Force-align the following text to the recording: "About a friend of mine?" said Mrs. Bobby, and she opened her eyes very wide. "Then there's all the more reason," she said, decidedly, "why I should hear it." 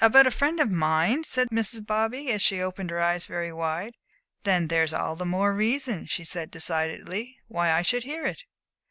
"About 0.00 0.26
a 0.26 0.30
friend 0.30 0.58
of 0.58 0.70
mine?" 0.70 1.22
said 1.22 1.48
Mrs. 1.52 1.84
Bobby, 1.84 2.30
and 2.30 2.40
she 2.40 2.62
opened 2.62 2.88
her 2.88 3.02
eyes 3.02 3.26
very 3.26 3.52
wide. 3.52 3.92
"Then 4.42 4.68
there's 4.68 4.94
all 4.94 5.16
the 5.16 5.26
more 5.26 5.52
reason," 5.52 6.06
she 6.06 6.24
said, 6.24 6.50
decidedly, 6.50 7.36
"why 7.46 7.70
I 7.72 7.82
should 7.82 8.04
hear 8.04 8.24
it." 8.24 8.44